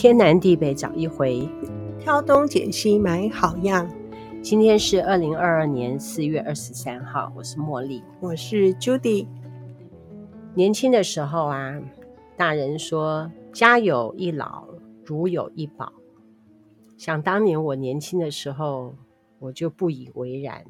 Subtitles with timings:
[0.00, 1.46] 天南地北找一回，
[1.98, 3.86] 挑东拣西买好样。
[4.42, 9.28] 今天是二零二二年四月二十三号，我是茉莉，我是 Judy。
[10.54, 11.78] 年轻的时候啊，
[12.34, 14.68] 大人说家有一老，
[15.04, 15.92] 如有一宝。
[16.96, 18.94] 想当年我年轻的时候，
[19.38, 20.64] 我就不以为然。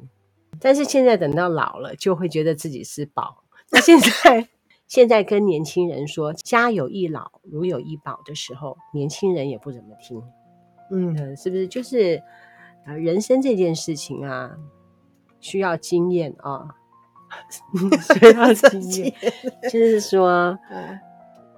[0.59, 3.45] 但是现在等到老了，就会觉得自己是宝。
[3.71, 4.49] 那现在。
[4.91, 10.21] 现在跟年轻人说“家有一老，如有一宝”的时候，年轻人也不怎么听。
[10.91, 11.65] 嗯，是不是？
[11.65, 12.21] 就是
[12.85, 14.57] 啊，人生这件事情啊，
[15.39, 16.67] 需要经验啊，
[18.19, 19.13] 需要 经验。
[19.71, 20.59] 就是说，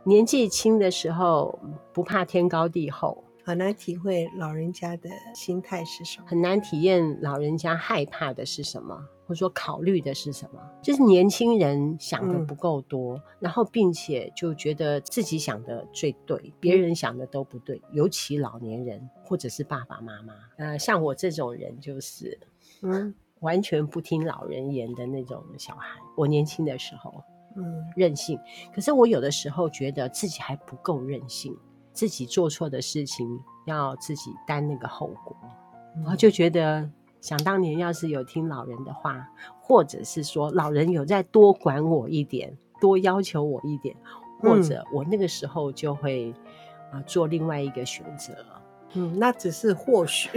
[0.05, 1.57] 年纪轻的时候
[1.91, 9.07] 不怕天高地厚，很难体会老人家的心态是什么，很难体验老人家害怕的是什么。
[9.33, 10.61] 或者说考虑的是什么？
[10.79, 17.81] 就是年轻人想的不够多，嗯、然后并且就觉得自己想的最对，别人想的都不对。
[17.91, 22.39] 尤其老年人或者是爸爸妈妈，呃，像我这种人就是，
[22.83, 25.99] 嗯， 完全不听老人言的那种小孩。
[26.15, 27.23] 我年轻的时候，
[27.55, 28.39] 嗯，任性。
[28.71, 31.57] 可是我有的时候觉得自己还不够任性，
[31.91, 33.27] 自己做错的事情
[33.65, 35.35] 要自己担那个后果，
[35.95, 36.87] 然后就觉得。
[37.23, 39.29] 想当年，要是有听老人的话，
[39.61, 43.95] 或者是说老人有再多管我一点，多要求我一点，
[44.41, 46.33] 或者我那个时候就会
[46.91, 48.33] 啊做另外一个选择。
[48.91, 50.29] 嗯，那只是或许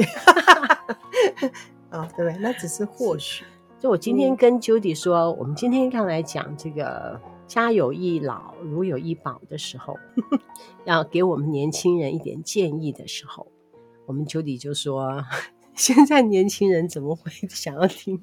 [1.90, 2.36] 啊， 对不对？
[2.40, 3.44] 那只是或许。
[3.80, 9.98] 就我今天跟 Judy 说，嗯、我们今天刚来讲这个“家有一老，如有一宝”的时候，
[10.86, 13.48] 要给我们年轻人一点建议的时候，
[14.06, 15.24] 我们 Judy 就说。
[15.76, 18.20] 现在年轻人怎么会 想要听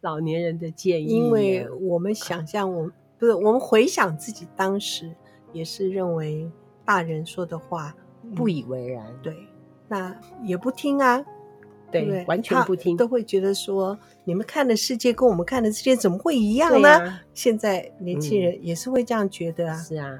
[0.00, 1.06] 老年人的建议？
[1.06, 5.10] 因为我们想象，我不是我们回想自己当时
[5.52, 6.50] 也是认为
[6.84, 7.94] 大人说的话
[8.34, 9.36] 不以为然，对，
[9.86, 11.24] 那也不听啊，
[11.90, 16.88] 对，对，完全不听，都会觉得说你们看的世界跟我们看的世界怎么会一样呢？
[16.88, 20.18] 啊、现在年轻人也是会这样觉得啊，是啊。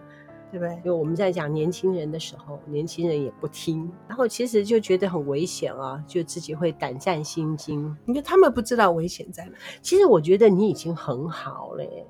[0.55, 0.73] 对不对？
[0.77, 7.81] 因为我们在讲年轻人的时候，年轻人也不听，然后其实就觉得很危险啊，就自己会胆战心惊。
[8.07, 9.53] 因为他们不知道危险在哪。
[9.83, 12.07] 其实我觉得你已经很好了耶。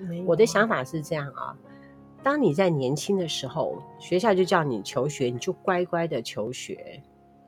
[0.00, 1.56] 嗯，我的想法是这样啊，
[2.22, 7.02] 当你在年轻的时候，学校就叫你求学，你就乖乖的求学，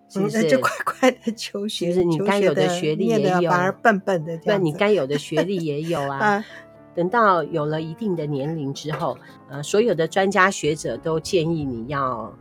[0.08, 0.48] 是不是？
[0.48, 6.16] 就乖乖的求学，就是你该有的学历也有，反而笨笨的，那，你该有的学历也有啊。
[6.40, 6.44] 啊
[6.94, 9.16] 等到有了一定的年龄之后，
[9.48, 12.32] 呃，所有的专家学者都建议你要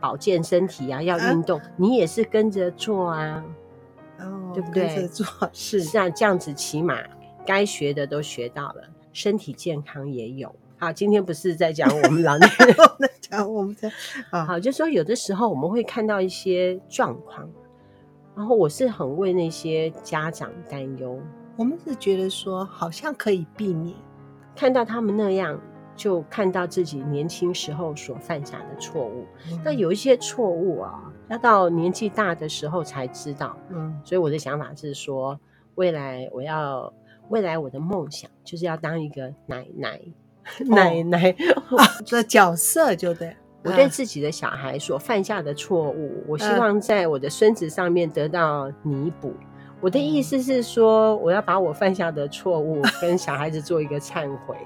[0.00, 3.44] 保健身体啊，要运动，啊、你也是跟着做啊，
[4.20, 4.86] 哦，对不对？
[4.86, 6.98] 跟着做 是像这样子，起码
[7.44, 10.54] 该学的都学到了，身体健康也有。
[10.78, 13.90] 好，今天不是在讲我们老 年人，在讲我们在
[14.30, 17.50] 啊，好，就说有的时候我们会看到一些状况，
[18.36, 21.20] 然后我是很为那些家长担忧。
[21.58, 23.92] 我们是觉得说，好像可以避免
[24.54, 25.60] 看到他们那样，
[25.96, 29.26] 就看到自己年轻时候所犯下的错误。
[29.64, 33.58] 那、嗯、有一些错误啊，要到年纪大的时候才知道。
[33.70, 35.36] 嗯，所以我的想法是说，
[35.74, 36.92] 未来我要，
[37.28, 40.00] 未来我的梦想就是要当一个奶奶，
[40.62, 41.34] 哦、奶奶
[42.08, 43.36] 的角色就对。
[43.64, 49.34] 我对自己的小孩所犯下的错误，我希望在我的孙子上面得到弥补。
[49.80, 54.56] 我的意思是说，我要把我犯下的错误 跟小孩子做一个忏悔。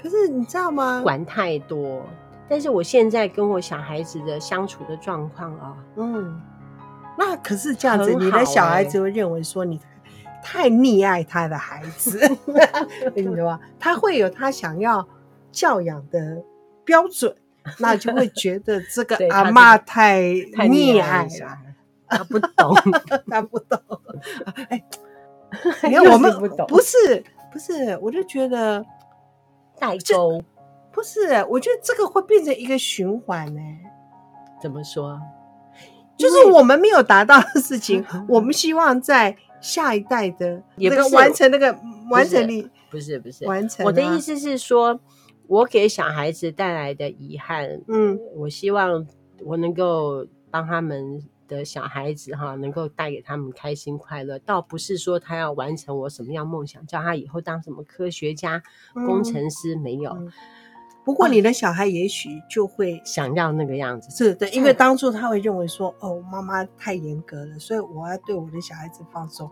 [0.00, 1.00] 可是你知道吗？
[1.02, 2.02] 管太多。
[2.48, 6.40] 但是我现在跟我小孩子的相处的状况啊，嗯，
[7.18, 9.80] 那可是这样子，欸、你的小孩子会认为说你
[10.44, 12.20] 太溺爱他的孩子，
[13.16, 13.60] 你知道吗？
[13.80, 15.04] 他会有他想要
[15.50, 16.40] 教养的
[16.84, 17.34] 标准，
[17.78, 21.58] 那就会觉得这个 阿妈太溺爱了。
[22.08, 22.74] 他不懂，
[23.28, 23.78] 他不懂。
[24.68, 24.82] 哎，
[25.88, 26.32] 你看我们
[26.66, 28.84] 不是不是，我就觉得
[29.78, 30.40] 代沟
[30.92, 33.60] 不是，我觉得这个会变成一个循环呢。
[34.60, 35.20] 怎么说？
[36.16, 41.78] 就是我们没有达到的事情， 我们希望在下一代的也不完成那个
[42.10, 43.84] 完成你不是不是完成。
[43.84, 44.98] 我的意思是说，
[45.46, 49.06] 我给小孩子带来的遗憾，嗯，我希望
[49.44, 51.22] 我能够帮他们。
[51.48, 58.62] 的小孩子哈，能够带给他们开心快乐，倒不是说他要完成我什么样梦想，叫他以后当什么科学家、
[58.94, 60.32] 嗯、工程师，没有、嗯。
[61.04, 69.48] 不过你的小孩也许就会想要那个样子，是对，因为当初他会认为说，哦，妈妈太严格了，所以我要对我的小孩子放松。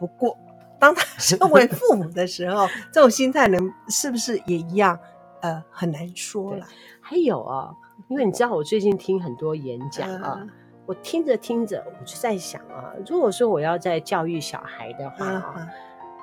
[0.00, 0.36] 不过
[0.80, 4.98] 当他 身为父母的时候，这种心态能是不是也一样？
[5.42, 6.66] 呃很难说了。
[7.00, 7.76] 还有啊、哦，
[8.08, 10.48] 因为你知道我最近听很多演讲啊，呃、
[10.86, 15.68] 我听着听着我就在想啊，如果说我要在教育小孩的话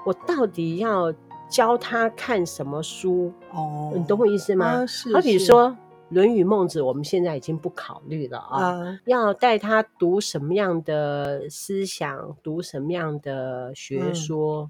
[0.05, 1.13] 我到底要
[1.49, 3.31] 教他看什么书？
[3.51, 4.85] 哦，你懂我意思吗？
[5.13, 5.75] 好比说。
[6.15, 8.77] 《论语》《孟子》，我们现在已经不考虑了啊！
[8.81, 14.69] 嗯、要带他读什么样的思想，读什么样的学说？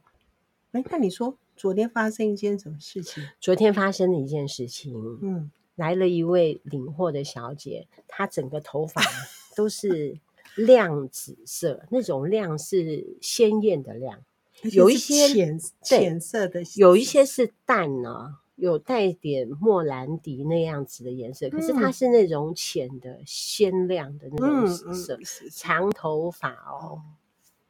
[0.71, 3.21] 哎、嗯，那你说昨天发生一件什么事情？
[3.41, 9.01] 昨天发生的一件事情，嗯，来了一位领货的小姐，她整个头发
[9.55, 10.19] 都是
[10.55, 14.19] 亮紫色，那种亮是鲜艳的亮，
[14.71, 18.37] 有一些浅浅色的，有一些是淡呢。
[18.55, 25.17] 有带点莫兰迪那样子的颜色，可是它是那种浅的、鲜亮的那种紫色，
[25.51, 27.01] 长头发哦。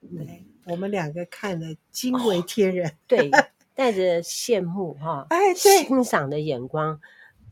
[0.01, 3.31] 对，我们两个看了惊为天人，对，
[3.73, 6.99] 带着羡慕哈，哎，欣赏的眼光，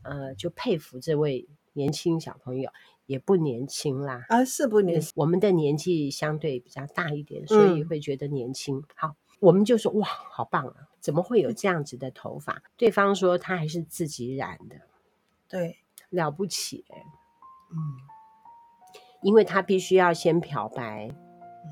[0.02, 2.70] 呃，就佩服这位年轻小朋友，
[3.12, 8.82] 也不年轻啦，啊，是不年轻，我们的年纪相对比较大一点，所以会觉得年轻。
[8.96, 10.88] 好，我们就说哇，好棒啊！
[10.98, 12.62] 怎么会有这样子的头发？
[12.78, 14.76] 对方说他还是自己染的，
[15.46, 15.76] 对，
[16.08, 17.04] 了不起欸，
[17.70, 17.76] 嗯，
[19.20, 21.10] 因为他必须要先漂白，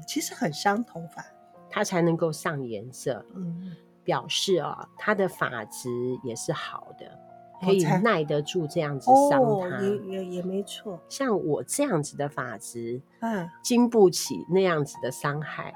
[0.06, 1.25] 其实很伤头发，
[1.70, 5.88] 他才能够上颜色，嗯，表示啊，他的发质
[6.22, 7.19] 也是好的，
[7.61, 10.99] 可以耐得住这样子伤他，也也也没错。
[11.09, 15.75] 像我这样子的发质，嗯，经不起那样子的伤害，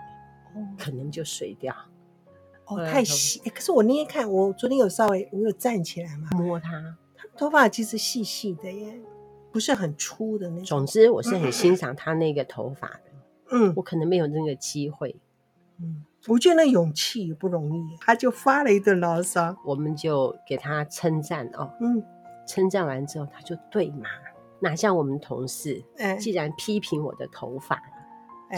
[0.79, 1.75] 可能就碎掉。
[2.67, 8.99] 哦，太细，可是我那天看，我昨天有稍微，我有站起来嘛，摸它，它头发其实细细的耶，
[9.53, 10.65] 不是很粗的那种。
[10.65, 13.01] 总之，我是很欣赏他那个头发的。
[13.51, 15.15] 嗯，我可能没有那个机会。
[15.79, 17.82] 嗯，我觉得那勇气也不容易。
[18.00, 21.71] 他就发了一顿牢骚，我们就给他称赞哦。
[21.81, 22.03] 嗯，
[22.47, 24.06] 称赞完之后，他就对嘛，
[24.61, 25.85] 哪像我们同事，
[26.19, 27.82] 既然批评我的头发，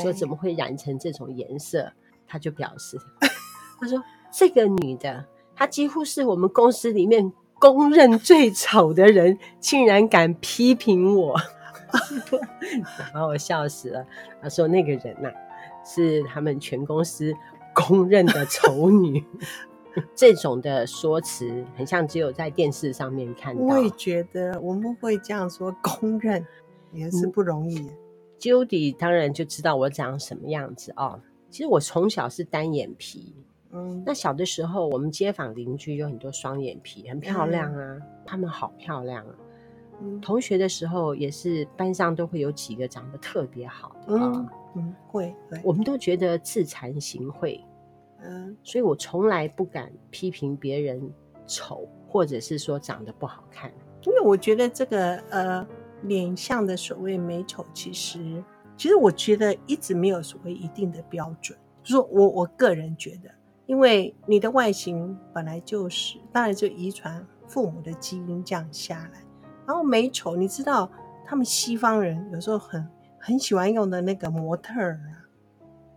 [0.00, 1.92] 说怎么会染成这种颜色，
[2.26, 2.96] 他就表示。
[3.80, 4.02] 他说
[4.32, 11.36] ：“这个女的，她几乎是我们公司里面公认最丑的人，竟然敢批评我，
[13.12, 14.06] 把我笑死了。”
[14.40, 15.34] 他说：“那个人呐、啊，
[15.84, 17.34] 是他们全公司
[17.76, 19.22] 公认的丑女。
[20.14, 23.62] ”这种的说辞，很像只有在电视上面看到。
[23.62, 26.44] 我也觉得，我们会这样说，公认
[26.92, 27.90] 也是不容易。
[28.38, 31.18] Judy 当然就知道我长什么样子哦。
[31.48, 33.34] 其实我从小是单眼皮。
[33.72, 37.96] 嗯，那小的时候，我们街坊邻居有很多双眼皮，很漂亮啊，
[38.26, 39.34] 他们好漂亮啊。
[40.00, 44.46] 嗯，同学的时候也是班上都会有几个长得特别好的啊。
[44.74, 47.60] 嗯，会，会，我们都觉得自惭形秽。
[48.22, 51.00] 嗯，所以我从来不敢批评别人
[51.46, 53.72] 丑，或者是说长得不好看，
[54.02, 55.66] 因为我觉得这个呃
[56.02, 58.42] 脸相的所谓美丑，其实
[58.76, 63.30] 其实我觉得一直没有所谓一定的标准，就是说我我个人觉得。
[63.66, 69.20] 因为你的外形本来就是，当然就遗传父母的基因这样下来。
[69.66, 70.90] 然后美丑，你知道
[71.24, 72.86] 他们西方人有时候很
[73.18, 75.26] 很喜欢用的那个模特儿啊，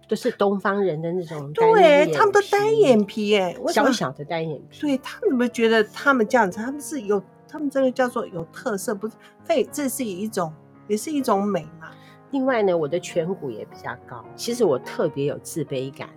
[0.08, 4.82] 就是东方人的那种，对，他们都单眼皮哎，小小的单眼皮。
[4.82, 9.16] 对，他们怎么觉得他们这样子，他们是有，他们这个叫做有特色，不是？
[9.48, 10.52] 对，这是一种，
[10.88, 11.92] 也是一种美嘛。
[12.32, 16.10] 另外呢，我的颧骨也比较高，其实我特别有自卑感。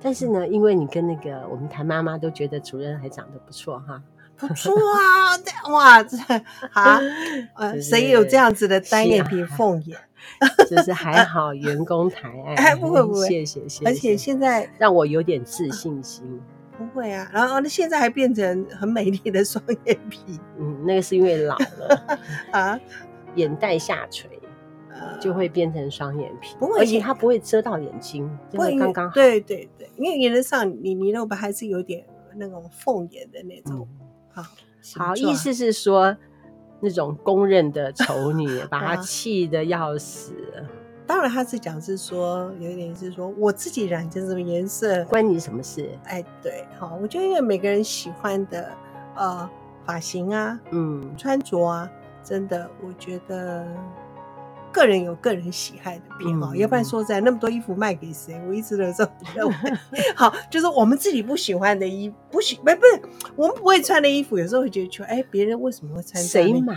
[0.00, 4.02] 但是呢，因为你跟那个我们谭妈妈都觉得主任还长得不错哈，
[4.36, 6.16] 不错啊，哇，这
[6.72, 7.00] 啊，
[7.54, 9.98] 呃，谁有这样子的单眼皮凤眼？
[10.68, 13.84] 就是还好，员工抬爱，哎，不会不会，谢谢谢谢。
[13.86, 16.40] 而且现在让我有点自信心，
[16.78, 17.30] 不会啊。
[17.32, 20.20] 然后那现在还变成很美丽的双眼皮，
[20.58, 22.18] 嗯，那个是因为老了
[22.52, 22.80] 啊，
[23.34, 24.30] 眼袋下垂。
[25.20, 29.14] 就会变成双眼皮，不会，而且它不会遮到眼睛，不会刚刚好。
[29.14, 32.04] 对对对，因为原则上你你那不还是有点
[32.36, 33.86] 那种凤眼的那种。
[34.34, 34.42] 好，
[34.96, 36.16] 好，意思是说
[36.80, 40.34] 那种公认的丑女， 把她气得要死。
[41.06, 45.90] 当然，他是讲是说有一点是说我自己染成什么颜色，关你什么事？
[46.04, 48.72] 哎，对，好，我觉得因为每个人喜欢的
[49.14, 49.48] 呃
[49.84, 51.90] 发型啊，嗯，穿着啊，
[52.22, 53.66] 真的，我觉得。
[54.74, 58.38] 个人有个人喜爱的偏好，要不然说在那么多衣服卖给谁？
[58.46, 59.54] 我一直都这么认为。
[60.16, 62.76] 好， 就是我们自己不喜欢的衣服，不喜，不是
[63.36, 66.22] 我们不会穿的衣服，有时候会觉得说，哎，别人为什么会穿？
[66.22, 66.74] 谁买？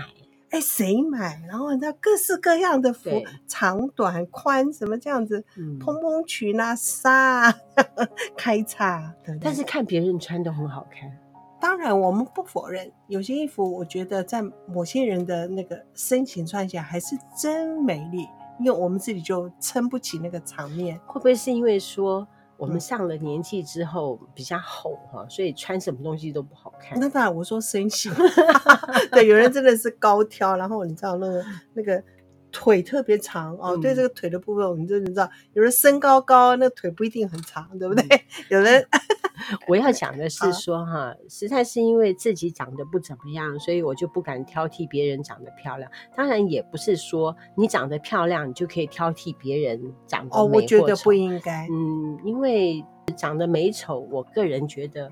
[0.51, 1.41] 哎，谁买？
[1.49, 3.09] 然后那各式各样的服，
[3.47, 5.43] 长短宽什么这样子，
[5.79, 7.55] 蓬蓬裙啊，纱啊，
[8.37, 9.13] 开叉。
[9.41, 11.11] 但是看别人穿都很好看。
[11.59, 18.27] 当然我们不否认，有些衣服我觉得在某些人的那个身形穿起来还是真美丽，
[18.59, 20.99] 因为我们自己就撑不起那个场面。
[21.05, 26.99] 会不会是因为说我们上了年纪之后比较厚哈，嗯、所以穿什么东西都不好看？
[26.99, 28.11] 那当然，我说身形，
[29.11, 32.03] 对，有人真的是高挑，然后你知道那个那个。
[32.57, 38.03] 腿特别长哦，嗯、对这个腿的部分，我们真的知道，有人身高高，那腿不一定很长，对不对？
[38.03, 38.83] 嗯、有人，
[39.67, 45.91] 我要讲的 是说哈，实在是因为自己长得不怎么样，所以我就不敢挑剔别人长得漂亮。
[46.15, 50.41] 当然，也不是说你长得漂亮，你就可以挑剔别人长得美。
[50.41, 51.67] 哦，我觉得不应该。
[51.69, 52.83] 嗯，因为
[53.15, 55.11] 长得美丑，我个人觉得。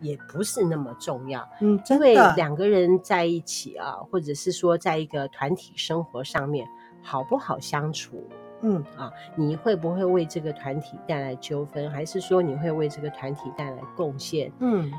[0.00, 6.66] 也不是那么重要，嗯，因为两个人在一起啊，或者是说在一个团体生活上面
[7.02, 8.22] 好不好相处，
[8.60, 14.52] 嗯啊，你会不会为这个团体带来纠纷，还是说你会为这个团体带来贡献？
[14.58, 14.92] 嗯，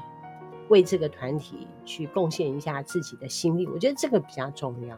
[0.70, 4.98] 为这个团体去贡献一下自己的心力，我觉得这个比较重要。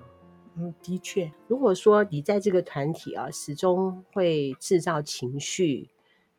[0.55, 5.89] 嗯，的确，如果说你在这个团体啊，始终会制造情绪。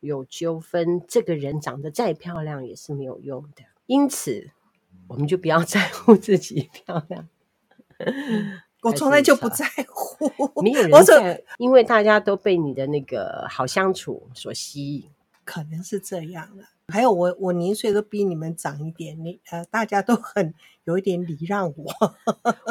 [0.01, 3.63] 有纠纷，这个人长得再漂亮也是没有用的。
[3.85, 4.51] 因此，
[5.07, 7.29] 我们就不要 在乎自己漂亮。
[8.81, 15.09] 我从来就不在乎，没有人在，因为大家都被你的那个好相处所吸引，
[15.45, 16.65] 可能是这样了。
[16.87, 20.53] 还有我，我年岁都比你们长一点，你呃，大家都很
[20.83, 22.15] 有一点礼让我。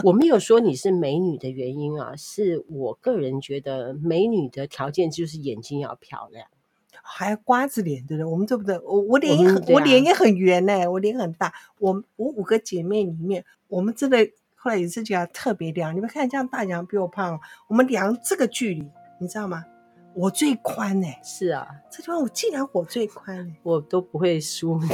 [0.03, 6.49] 我没有 说你是美女的原因啊，是我个人觉得美女的条件就是眼睛要漂亮。
[7.13, 8.25] 还要瓜子脸，对不对？
[8.25, 8.79] 我们对不对？
[8.81, 11.53] 我我脸也很，我脸也很圆呢，我脸很大。
[11.79, 14.19] 我我五个姐妹里面，我们真的
[14.55, 15.95] 后来有一次就特别量。
[15.95, 18.89] 你们看，这样大娘比我胖，我们量这个距离，
[19.21, 19.65] 你知道吗？
[20.15, 21.07] 我最宽呢。
[21.23, 24.89] 是啊，这地方我竟然我最宽呢，我都不会输你。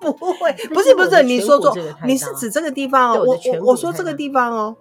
[0.00, 1.74] 不会， 不是不是，你说错，
[2.06, 3.24] 你是指这个地方哦。
[3.26, 4.76] 我我我说这个地方哦，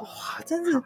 [0.00, 0.80] 哇，真是。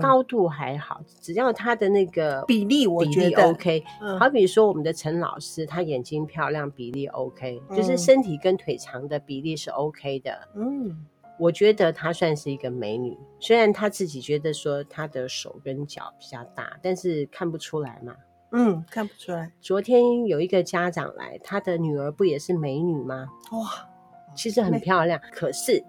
[0.00, 3.84] 高度还好，只要他的那个比例，我觉得 OK。
[4.18, 10.48] 好比说我们的陈老师，他眼睛漂亮，比例 OK，就是身体跟腿长的比例是 OK 的。
[10.54, 11.04] 嗯，
[11.38, 18.14] 我觉得她算是一个美女，虽然她自己觉得说她的手跟脚比较大，但是看不出来嘛。
[18.52, 19.50] 嗯，看不出来。
[19.62, 23.26] 昨天有一个家长来，他的女儿不也是美女吗？
[23.52, 23.88] 哇，
[24.34, 25.82] 其实很漂亮，可是。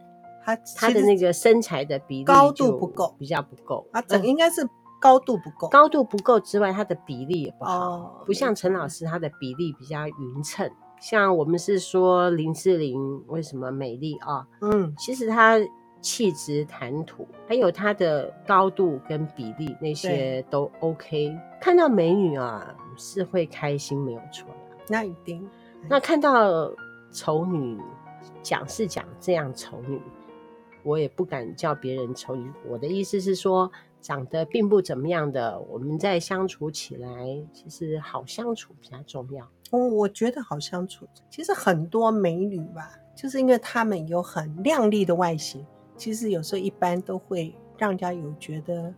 [0.43, 3.87] 他他的那个身材的比例高度不够，比较不够。
[3.91, 4.67] 啊，整应该是
[4.99, 10.69] 高度不够，高度不够之外，他的比例也不好，不像陈老师，他的比例比较匀称。
[10.99, 14.47] 像我们是说林志玲为什么美丽啊？
[14.61, 15.59] 嗯，其实她
[15.99, 21.37] 气质、谈吐，还有她的高度跟比例那些都 OK。
[21.59, 24.77] 看到美女啊，是会开心，没有错的。
[24.87, 25.45] 那一定。
[25.89, 26.71] 那看到
[27.11, 27.77] 丑女，
[28.41, 30.01] 讲是讲这样丑女。
[30.83, 33.71] 我也不敢叫别人丑女，我的意思是说，
[34.01, 39.43] 长得并不怎么样的，我们在相处起来，其实好相处比较重要。
[39.71, 48.93] 哦，我觉得好相处，其实很多美女吧，就是因为她们有很靓丽的外形，其实有时候一般都会让人家有觉得。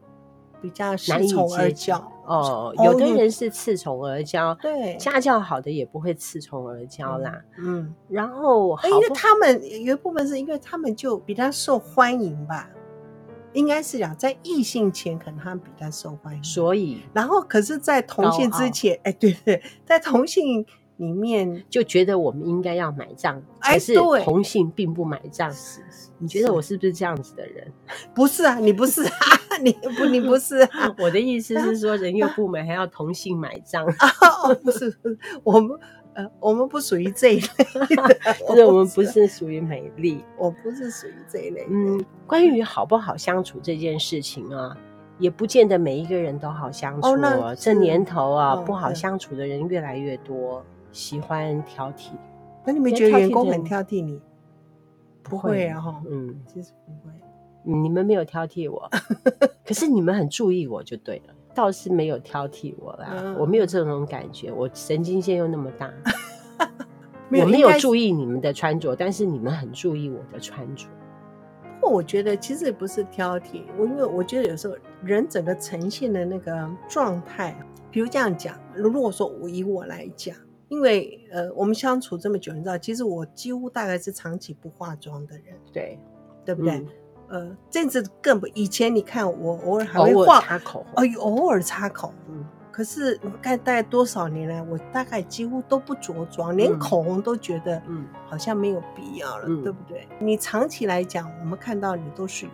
[0.61, 7.41] 比较恃宠而教哦，有的人是恃宠而骄，对，家教好的也不会恃宠而骄啦。
[7.57, 12.69] 嗯，然后因为他们有一部分是因为他们就比较受欢迎吧，
[13.53, 20.65] 应该是讲在异性前可能他们比较受欢迎，所以然后可是，在同性之前，哎，对对，在同性。
[20.97, 25.51] 里面就觉得我们应该要买账，可是同性并不买账。
[26.17, 27.71] 你觉得我是不是这样子的人？
[28.13, 29.11] 不是啊，你不是啊，
[29.61, 30.95] 你不，你不是啊。
[30.99, 33.85] 我的意思是说，人又不买，还要同性买账。
[34.43, 34.97] 哦，不是，
[35.43, 35.77] 我们
[36.13, 37.47] 呃，我们不属于这一类
[37.95, 41.67] 的，就 是我们不是属于美丽，我不是属于这一类。
[41.69, 44.77] 嗯，关于好不好相处这件事情啊，
[45.19, 47.09] 也不见得每一个人都好相处。
[47.09, 50.63] 哦这年头啊，不好相处的人越来越多。
[50.95, 52.11] 喜欢挑剔，
[52.63, 54.17] 那你没觉得员工很挑剔你？
[55.21, 57.13] 不会啊，嗯，其实不会，
[57.63, 58.89] 你们没有挑剔我，
[59.67, 65.91] 可是你们很注意我就对了，倒是没有挑剔我啦，我没有这种感觉，我神经线又那么大，
[67.41, 70.87] 我没有注意你们的穿着，但是你们很注意我的穿着。
[71.81, 77.53] 不过我觉得其实也不是挑剔，我因为我觉得有时候人整个呈现的那个状态，
[77.91, 80.33] 比如这样讲，如果说我以我来讲。
[80.69, 85.99] 因为呃，我们相处这么久，你知道，其实我几乎大概是长期不化妆的人，对，
[86.43, 86.73] 对不对？
[87.29, 100.07] 嗯、呃，这次更不，以前你看我偶尔还会画擦口红，哦，偶尔擦口红，可是大概多少年来，我大概几乎都不着妆，连口红都觉得嗯，好像没有必要了，嗯、对不对？
[100.19, 102.51] 你长期来讲，我们看到你都是有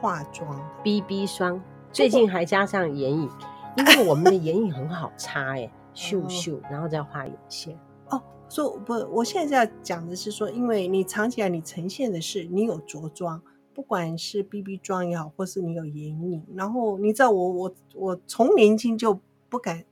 [0.00, 1.60] 化妆的，BB 霜，
[1.92, 3.28] 最近还加上眼影，
[3.76, 7.78] 因为我们的眼影很好擦，哎，秀秀，然后再画眼线。
[8.10, 13.40] 哦，说不，我现在要讲的是说，因为你藏起来你呈现的是你有着装。
[13.74, 19.18] 不管是 BB 妆也好，或是你有眼影，然后你知道我我我从年轻就
[19.48, 19.82] 不敢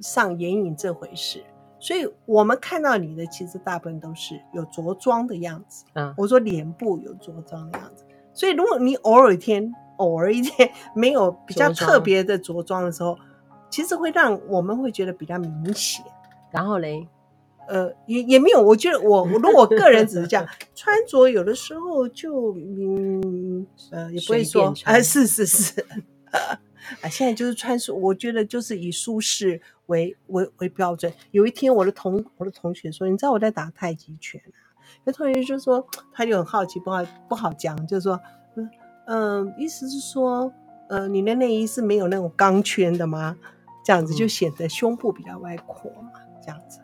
[0.00, 1.44] 上眼影这回事，
[1.78, 5.84] 所以我们看到你的其实大部分都是有着装的样子。
[5.92, 13.16] 嗯，我说脸部有着装的样子，所以如果你偶尔一天偶尔一天没有比较特别的着装的时候，
[13.72, 16.04] 其实会让我们会觉得比较明显。
[16.52, 17.08] 然后嘞？
[17.68, 25.86] 呃，也也没有，我觉得我如果我个人只是这样 穿着，有的时候就嗯呃也不会说啊、呃，是是是
[27.00, 31.10] 啊，现在就是穿舒，我觉得就是以舒适为为为标准。
[31.30, 34.58] 有一天我的同我的同学说，你知道我在打太极拳啊，
[35.04, 38.20] 有同学就说他就很好奇，不好不好讲，就是说
[38.56, 38.68] 嗯
[39.06, 40.52] 嗯、呃，意思是说
[40.88, 43.38] 呃你的内衣是没有那种钢圈的吗？
[43.84, 46.78] 这样子就显得胸部比较外扩嘛，这样子。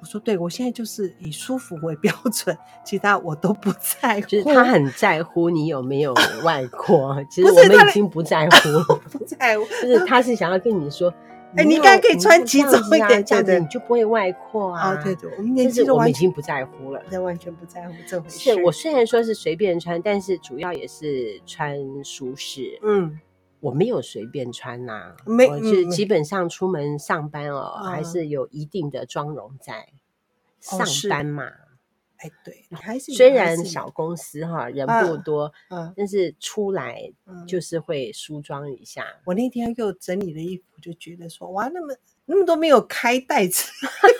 [0.00, 4.26] 我说对，我现在就是以舒服为 标准，其他我都不在乎。
[4.26, 9.64] 就是他很在乎你有没有 外扩，其实我们已经不在乎 了，不在乎。
[9.64, 11.08] 就是他是想要跟你说，
[11.56, 14.90] 哎，你应该可以穿集中一点，这样子你就不会外扩啊。
[14.90, 18.38] 哦，对对，我们年纪我们已经不在乎了，那完全不在乎这回事。
[18.38, 22.78] 是我虽然说是随便穿，但是主要也是穿舒适。
[22.82, 23.18] 嗯。
[23.64, 31.50] 我没有随便穿呐、啊，没，我是基本上出门上班哦，嗯、还是有一定的妆容在、嗯、上班嘛。
[32.18, 37.10] 哎，对，你还是虽然小公司哈人不多，嗯，但是出来
[37.48, 39.06] 就是会梳妆一下。
[39.24, 43.64] 我那天又整理了衣服，就觉得说哇，那么那么多没有开袋子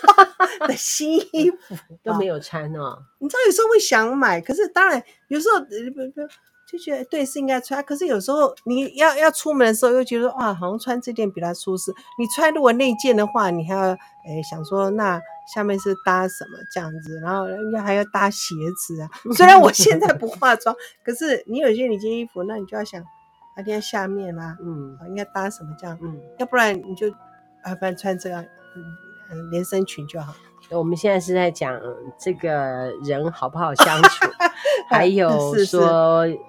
[0.67, 2.97] 的新衣服都没有穿哦。
[3.19, 6.27] 你知道有时候会想买，可是当然有时候不不。
[6.65, 11.93] 就觉得对是应该穿，可是有时候你要要出门的时候又觉得哇，好像穿这件比较舒适。
[12.17, 13.97] 你穿如果那件的话，你还要诶、
[14.37, 15.21] 欸、想说那
[15.53, 19.09] 下面是搭什么这样子，然后要还要搭鞋子啊。
[19.35, 27.11] 虽然我 现在不化妆，可是你有些你件衣服，那你就要想，啊，你看下面啊，嗯，应该搭什么这样，嗯，要不然你就
[27.61, 28.43] 啊，反正穿这样，
[29.31, 30.33] 嗯，连身裙就好。
[30.71, 31.79] 我们现在是在讲
[32.17, 34.25] 这个人好不好相处，
[34.89, 35.29] 还有
[35.63, 36.25] 说。
[36.25, 36.39] 是是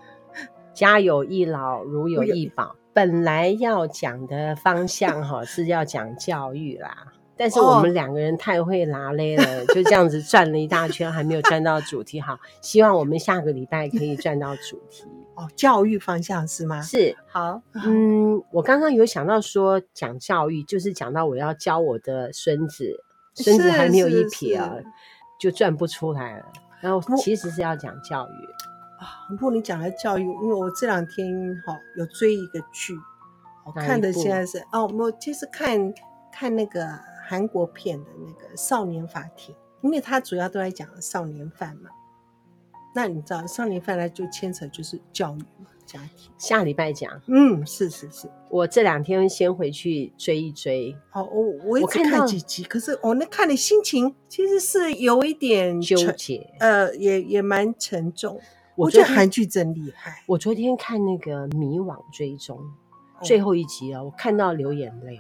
[0.77, 2.77] 家有一老，如有一宝。
[2.93, 12.21] 本来要讲的方向哈是要讲教育啦，但是我们两个人太会拉勒了，就这样子转了一大圈，还没有转到主题。
[12.21, 15.05] 好，希望我们下个礼拜可以转到主题。
[15.35, 16.81] 哦，教育方向是吗？
[16.83, 17.17] 是。
[17.27, 23.03] 好，嗯，我刚刚有想到说讲教育，就是讲到我要教我的孙子，
[23.35, 24.75] 孙子还没有一撇啊，
[25.41, 26.45] 就转不出来了。
[26.81, 28.76] 然后其实是要讲教育。
[29.07, 32.92] 啊，如果你讲的教育，因为我这两天哈有追一个剧，
[33.64, 35.95] 我看的现在是哦，我其实看
[36.33, 41.90] 看那个韩国片的那个《少年法庭》，因为它主要都在讲少年犯嘛。
[42.97, 46.33] 那你知道少年犯呢，就牵扯就是教育嘛，家庭。
[46.37, 50.97] 下礼拜讲，嗯，是是是，我这两天先回去追一追。
[51.12, 58.40] 哦，我我一直看几集，可是我那看的心情其实是有一点纠结，呃，也也蛮沉重。
[58.77, 60.23] 我觉得韩剧真厉害。
[60.27, 62.59] 我昨天看那个《迷惘追踪》
[63.27, 65.19] 最后一集啊，我看到流眼泪。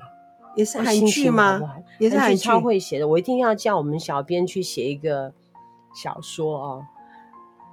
[0.54, 1.60] 也是韩剧吗？
[1.98, 3.06] 也是韩剧，超会写的。
[3.06, 5.30] 我一定要叫我们小编去写一个
[5.94, 6.86] 小说哦，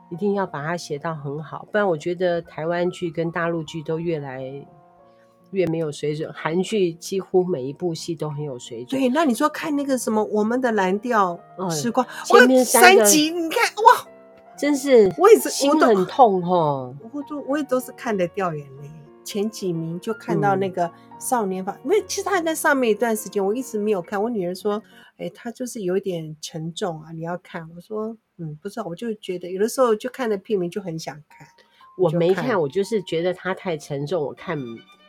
[0.09, 4.43] 一定要把它写到很好，不然我觉得台湾剧跟大陆剧都越来
[5.51, 6.29] 越没有水准。
[6.33, 8.99] 韩剧几乎每一部戏都很有水准。
[8.99, 11.39] 对，那你说看那个什么《我们的蓝调
[11.71, 14.12] 时光》，前面三集你看哇。
[14.57, 16.93] 真是，我也是心很痛哈。
[17.11, 18.89] 我都我也都是看得掉眼泪。
[19.23, 24.21] 前几名就看到那个少年法，因为、嗯、其实他在上面一段时间，我一直没有看。
[24.21, 24.83] 我女儿说
[25.15, 31.47] ：“哎、欸，他就是有一点沉重啊，你要看。”我说：“嗯，不知道。”我就觉得有的时候就看了片名就很想看。
[31.97, 34.59] 我没看，我就是觉得它太沉重，我看，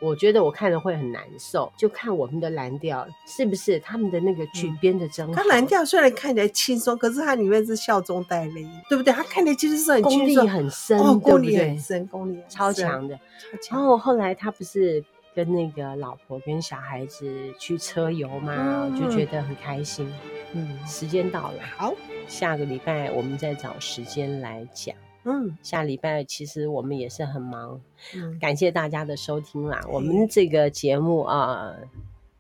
[0.05, 1.73] 我觉得我看了会很难受。
[1.77, 5.35] 就看我们的蓝调是不是他们的那个曲编的真好。
[5.35, 9.13] 它蓝调虽然看起来轻松，可是它里面是笑中带泪，对不对？
[9.13, 13.19] 它看起来其实是很功力很深，哦，功力很深，功力超强的。
[13.71, 15.03] 然后后来他不是
[15.35, 17.27] 跟那个老婆跟小孩子
[17.59, 20.13] 去车游嘛，我就觉得很开心。
[20.53, 21.93] 嗯，时间到了，好，
[22.29, 24.95] 下个礼拜我们再找时间来讲。
[25.25, 27.81] 嗯，下礼拜其实我们也是很忙，
[28.15, 29.81] 嗯，感谢大家的收听啦。
[29.91, 31.75] 我们这个节目啊，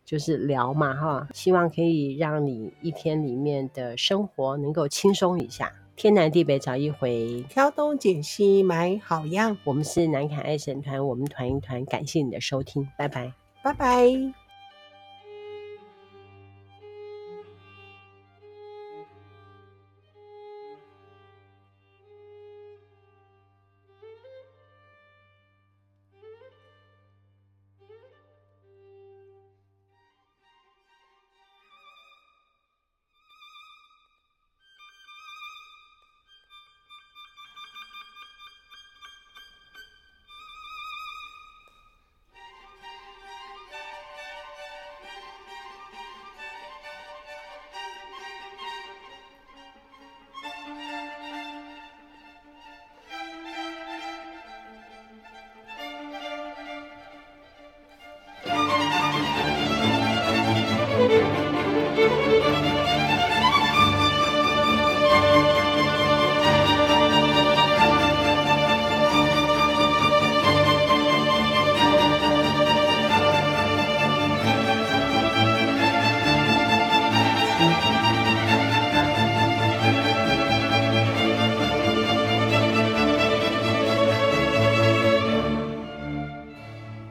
[0.05, 5.73] 就是聊嘛哈，希望可以让你一天里面的生活能够轻松一下。
[5.97, 9.57] 天南地北找一回，挑东拣西买好样。
[9.63, 14.44] 我们是南凯爱神团，我们团一团，感谢你的收听，拜拜，拜拜。